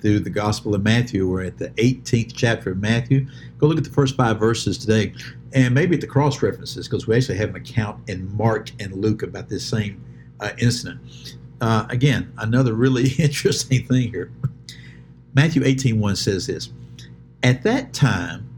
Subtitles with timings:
[0.00, 1.28] through the Gospel of Matthew.
[1.28, 3.26] We're at the 18th chapter of Matthew.
[3.58, 5.14] Go look at the first five verses today
[5.52, 8.92] and maybe at the cross references because we actually have an account in Mark and
[8.94, 10.04] Luke about this same
[10.40, 11.00] uh, incident.
[11.60, 14.30] Uh, again, another really interesting thing here.
[15.34, 16.70] Matthew 18:1 says this.
[17.42, 18.48] At that time,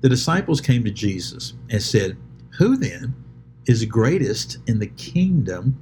[0.00, 2.16] the disciples came to Jesus and said,
[2.58, 3.14] Who then
[3.66, 5.78] is greatest in the kingdom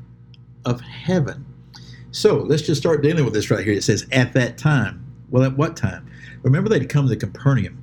[0.64, 1.44] of heaven?
[2.12, 3.72] So let's just start dealing with this right here.
[3.72, 5.04] It says, at that time.
[5.30, 6.06] Well, at what time?
[6.42, 7.82] Remember, they'd come to Capernaum.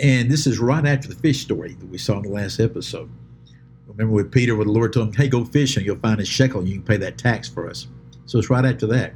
[0.00, 3.08] And this is right after the fish story that we saw in the last episode.
[3.86, 6.60] Remember with Peter, where the Lord told him, hey, go fishing, you'll find a shekel,
[6.60, 7.86] and you can pay that tax for us.
[8.26, 9.12] So it's right after that.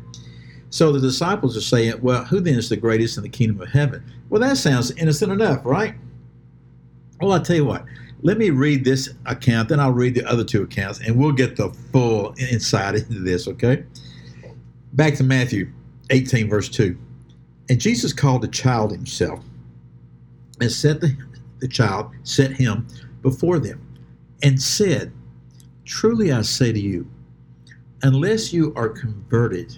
[0.70, 3.68] So the disciples are saying, well, who then is the greatest in the kingdom of
[3.68, 4.04] heaven?
[4.28, 5.94] Well, that sounds innocent enough, right?
[7.20, 7.84] Well, I'll tell you what.
[8.22, 11.56] Let me read this account, then I'll read the other two accounts, and we'll get
[11.56, 13.84] the full insight into this, okay?
[14.94, 15.72] Back to Matthew
[16.10, 16.96] 18, verse 2.
[17.68, 19.44] And Jesus called the child himself
[20.60, 21.16] and set the,
[21.58, 22.86] the child, set him
[23.20, 23.84] before them,
[24.44, 25.12] and said,
[25.84, 27.10] Truly I say to you,
[28.04, 29.76] unless you are converted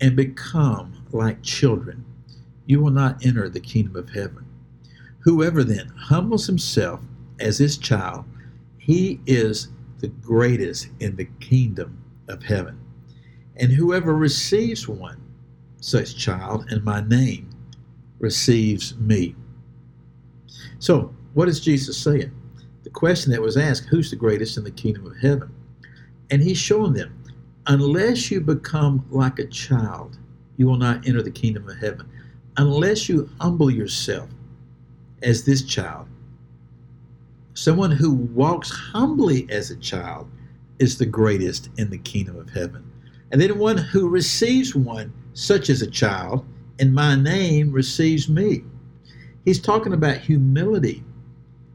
[0.00, 2.02] and become like children,
[2.64, 4.46] you will not enter the kingdom of heaven.
[5.18, 7.00] Whoever then humbles himself
[7.38, 8.24] as this child,
[8.78, 12.80] he is the greatest in the kingdom of heaven.
[13.58, 15.20] And whoever receives one
[15.80, 17.50] such child in my name
[18.18, 19.34] receives me.
[20.78, 22.32] So, what is Jesus saying?
[22.84, 25.50] The question that was asked, who's the greatest in the kingdom of heaven?
[26.30, 27.22] And he's showing them,
[27.66, 30.18] unless you become like a child,
[30.56, 32.08] you will not enter the kingdom of heaven.
[32.56, 34.28] Unless you humble yourself
[35.22, 36.06] as this child.
[37.54, 40.30] Someone who walks humbly as a child
[40.78, 42.87] is the greatest in the kingdom of heaven.
[43.30, 46.46] And then one who receives one, such as a child,
[46.78, 48.64] in my name receives me.
[49.44, 51.04] He's talking about humility.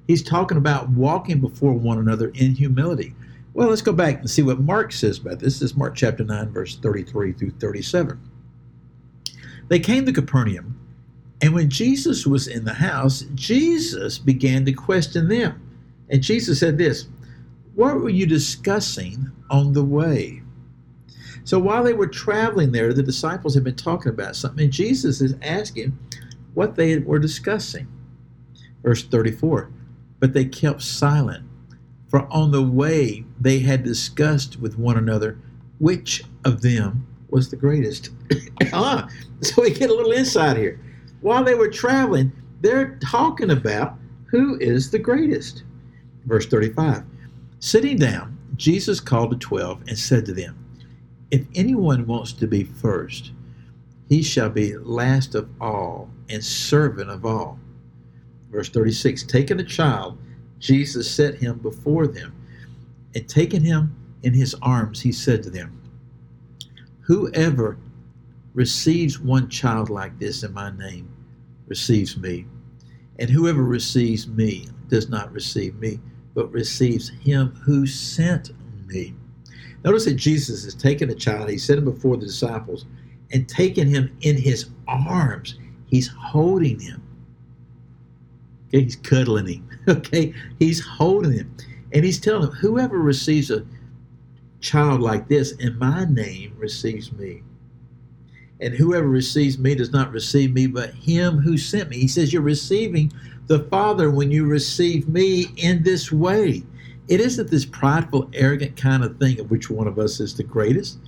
[0.07, 3.15] He's talking about walking before one another in humility.
[3.53, 5.59] Well, let's go back and see what Mark says about this.
[5.59, 8.19] This is Mark chapter 9, verse 33 through 37.
[9.67, 10.77] They came to Capernaum,
[11.41, 15.61] and when Jesus was in the house, Jesus began to question them.
[16.09, 17.07] And Jesus said this
[17.75, 20.41] What were you discussing on the way?
[21.43, 25.21] So while they were traveling there, the disciples had been talking about something, and Jesus
[25.21, 25.97] is asking
[26.53, 27.87] what they were discussing.
[28.81, 29.69] Verse 34
[30.19, 31.45] But they kept silent,
[32.07, 35.37] for on the way they had discussed with one another
[35.79, 38.11] which of them was the greatest.
[38.73, 39.09] ah,
[39.41, 40.79] so we get a little insight here.
[41.21, 45.63] While they were traveling, they're talking about who is the greatest.
[46.25, 47.03] Verse 35
[47.59, 50.62] Sitting down, Jesus called the twelve and said to them,
[51.33, 53.31] if anyone wants to be first,
[54.07, 57.57] he shall be last of all and servant of all.
[58.51, 60.19] Verse 36 Taking a child,
[60.59, 62.35] Jesus set him before them,
[63.15, 65.81] and taking him in his arms, he said to them,
[67.01, 67.79] Whoever
[68.53, 71.09] receives one child like this in my name
[71.65, 72.45] receives me.
[73.17, 75.99] And whoever receives me does not receive me,
[76.35, 78.51] but receives him who sent
[78.85, 79.15] me.
[79.83, 82.85] Notice that Jesus has taken a child, he's set him before the disciples,
[83.31, 85.57] and taken him in his arms.
[85.87, 87.01] He's holding him.
[88.67, 89.69] Okay, he's cuddling him.
[89.85, 91.57] Okay, he's holding him.
[91.91, 93.65] And he's telling him, whoever receives a
[94.61, 97.43] child like this in my name receives me.
[98.61, 101.97] And whoever receives me does not receive me, but him who sent me.
[101.97, 103.11] He says, You're receiving
[103.47, 106.63] the Father when you receive me in this way.
[107.07, 110.43] It isn't this prideful, arrogant kind of thing of which one of us is the
[110.43, 110.99] greatest.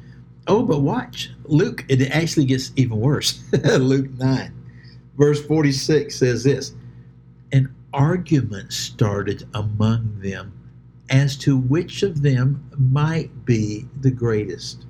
[0.47, 1.31] Oh, but watch.
[1.45, 3.41] Luke, it actually gets even worse.
[3.63, 4.53] Luke 9,
[5.17, 6.73] verse 46 says this
[7.51, 10.53] An argument started among them
[11.09, 14.85] as to which of them might be the greatest.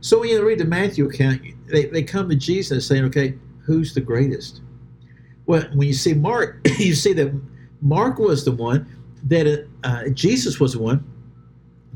[0.00, 3.34] So when you read the Matthew account, they, they come to Jesus saying, okay,
[3.64, 4.60] who's the greatest?
[5.46, 7.32] Well, when you see Mark, you see that
[7.80, 8.86] Mark was the one
[9.24, 11.04] that uh, Jesus was the one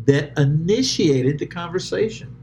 [0.06, 2.34] that initiated the conversation.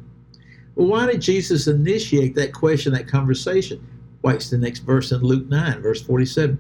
[0.76, 3.86] Well, why did Jesus initiate that question, that conversation?
[4.22, 6.60] Watch the next verse in Luke 9, verse 47.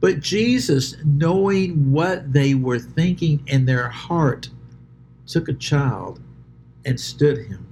[0.00, 4.48] But Jesus, knowing what they were thinking in their heart,
[5.26, 6.20] took a child
[6.84, 7.66] and stood him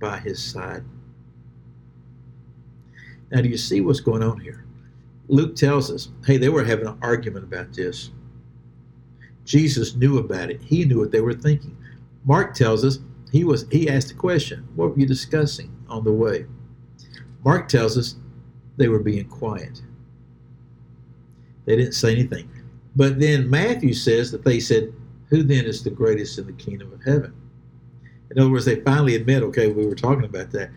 [0.00, 0.82] by his side.
[3.30, 4.64] Now, do you see what's going on here?
[5.28, 8.10] Luke tells us, hey, they were having an argument about this.
[9.44, 10.60] Jesus knew about it.
[10.62, 11.76] He knew what they were thinking.
[12.24, 12.98] Mark tells us
[13.30, 16.46] he was he asked a question, what were you discussing on the way?
[17.44, 18.16] Mark tells us
[18.76, 19.82] they were being quiet.
[21.66, 22.48] They didn't say anything.
[22.96, 24.92] But then Matthew says that they said,
[25.28, 27.34] Who then is the greatest in the kingdom of heaven?
[28.30, 30.70] In other words, they finally admit, okay, we were talking about that.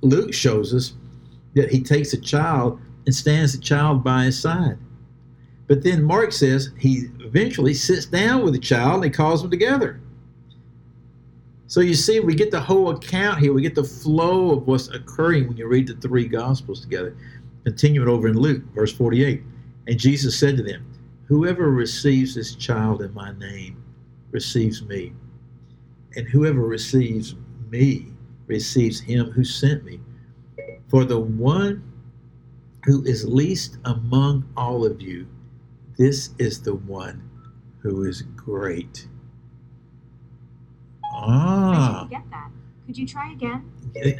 [0.00, 0.94] Luke shows us
[1.54, 4.78] that he takes a child and stands the child by his side.
[5.68, 9.50] But then Mark says he eventually sits down with the child and he calls them
[9.50, 10.00] together.
[11.66, 13.52] So you see, we get the whole account here.
[13.52, 17.14] We get the flow of what's occurring when you read the three Gospels together.
[17.64, 19.42] Continuing over in Luke, verse 48.
[19.86, 20.86] And Jesus said to them,
[21.26, 23.84] Whoever receives this child in my name
[24.30, 25.12] receives me.
[26.16, 27.34] And whoever receives
[27.68, 28.06] me
[28.46, 30.00] receives him who sent me.
[30.88, 31.82] For the one
[32.84, 35.26] who is least among all of you,
[35.98, 37.28] this is the one
[37.80, 39.08] who is great.
[41.12, 41.96] Ah.
[41.96, 42.50] I didn't get that.
[42.86, 43.70] Could you try again?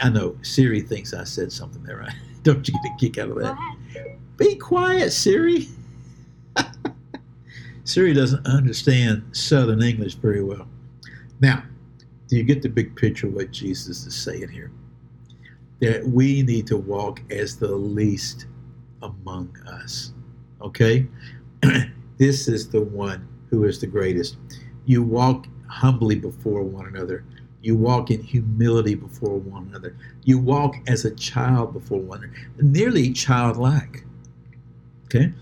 [0.02, 0.36] I know.
[0.42, 2.14] Siri thinks I said something there, right?
[2.42, 3.56] Don't you get a kick out of that?
[3.94, 4.18] Go ahead.
[4.36, 5.68] Be quiet, Siri.
[7.84, 10.68] Siri doesn't understand Southern English very well.
[11.40, 11.62] Now,
[12.28, 14.70] do you get the big picture of what Jesus is saying here?
[15.80, 18.46] That we need to walk as the least
[19.02, 20.12] among us.
[20.60, 21.06] Okay?
[22.18, 24.36] this is the one who is the greatest.
[24.86, 27.24] You walk humbly before one another.
[27.60, 29.96] You walk in humility before one another.
[30.24, 34.04] You walk as a child before one another, nearly childlike.
[35.06, 35.32] Okay?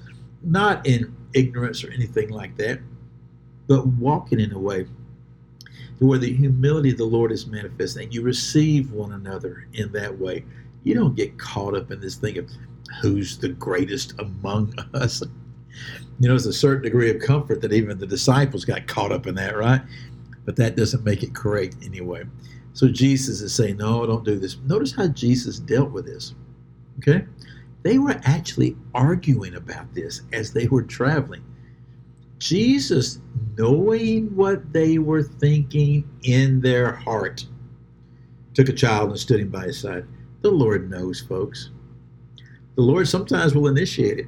[0.43, 2.81] Not in ignorance or anything like that,
[3.67, 4.87] but walking in a way
[5.99, 10.19] where the humility of the Lord is manifest and you receive one another in that
[10.19, 10.45] way.
[10.85, 12.51] You don't get caught up in this thing of
[13.01, 15.23] who's the greatest among us.
[16.19, 19.27] You know, there's a certain degree of comfort that even the disciples got caught up
[19.27, 19.83] in that, right?
[20.47, 22.25] but that doesn't make it correct anyway.
[22.73, 24.57] So Jesus is saying, no, don't do this.
[24.65, 26.35] Notice how Jesus dealt with this.
[26.99, 27.27] Okay?
[27.83, 31.45] They were actually arguing about this as they were traveling.
[32.39, 33.21] Jesus,
[33.59, 37.45] knowing what they were thinking in their heart,
[38.55, 40.05] took a child and stood him by his side.
[40.43, 41.71] The Lord knows, folks.
[42.77, 44.27] The Lord sometimes will initiate it.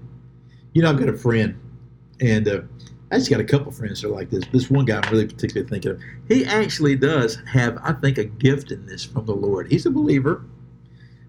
[0.72, 1.58] You know, I've got a friend,
[2.20, 2.60] and uh,
[3.10, 4.44] I just got a couple friends that are like this.
[4.52, 6.00] This one guy I'm really particularly thinking of.
[6.28, 9.70] He actually does have, I think, a gift in this from the Lord.
[9.70, 10.44] He's a believer.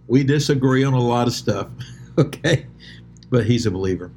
[0.08, 1.70] We disagree on a lot of stuff,
[2.18, 2.66] okay?
[3.30, 4.12] But he's a believer.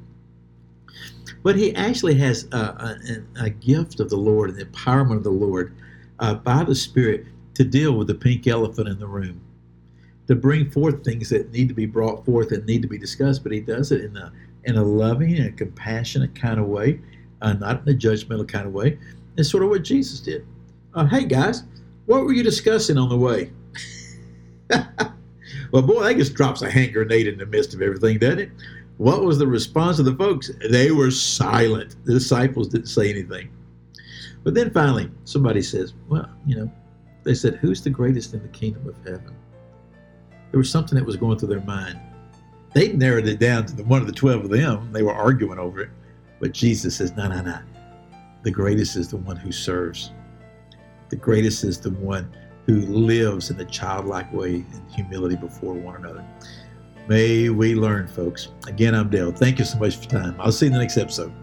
[1.43, 5.23] But he actually has a, a, a gift of the Lord and the empowerment of
[5.23, 5.75] the Lord
[6.19, 9.41] uh, by the Spirit to deal with the pink elephant in the room,
[10.27, 13.43] to bring forth things that need to be brought forth and need to be discussed.
[13.43, 14.31] But he does it in a
[14.65, 16.99] in a loving and compassionate kind of way
[17.43, 18.97] uh, not in a judgmental kind of way.
[19.37, 20.47] It's sort of what Jesus did.
[20.95, 21.63] Uh, hey, guys,
[22.05, 23.51] what were you discussing on the way?
[25.71, 28.51] well, boy, that just drops a hand grenade in the midst of everything, doesn't it?
[28.97, 30.51] What was the response of the folks?
[30.69, 31.95] They were silent.
[32.05, 33.49] The disciples didn't say anything.
[34.43, 36.71] But then finally, somebody says, Well, you know,
[37.23, 39.35] they said, Who's the greatest in the kingdom of heaven?
[40.51, 41.99] There was something that was going through their mind.
[42.73, 44.91] They narrowed it down to the, one of the 12 of them.
[44.91, 45.89] They were arguing over it.
[46.39, 47.59] But Jesus says, no, no, no.
[48.43, 50.11] The greatest is the one who serves.
[51.09, 55.97] The greatest is the one who lives in a childlike way in humility before one
[55.97, 56.25] another.
[57.07, 58.49] May we learn, folks.
[58.67, 59.31] Again, I'm Dale.
[59.31, 60.35] Thank you so much for your time.
[60.39, 61.33] I'll see you in the next episode.